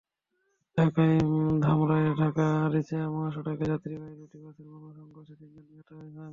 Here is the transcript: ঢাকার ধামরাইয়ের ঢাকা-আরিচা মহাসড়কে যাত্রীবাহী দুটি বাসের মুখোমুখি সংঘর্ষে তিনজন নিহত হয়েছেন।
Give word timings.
ঢাকার 0.77 1.09
ধামরাইয়ের 1.61 2.13
ঢাকা-আরিচা 2.17 2.99
মহাসড়কে 3.09 3.65
যাত্রীবাহী 3.65 4.15
দুটি 4.19 4.37
বাসের 4.43 4.67
মুখোমুখি 4.67 4.95
সংঘর্ষে 4.99 5.33
তিনজন 5.39 5.65
নিহত 5.69 5.89
হয়েছেন। 5.93 6.29